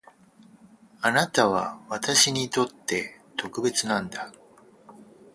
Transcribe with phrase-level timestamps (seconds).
[1.01, 4.33] あなたは私にとって特別なんだ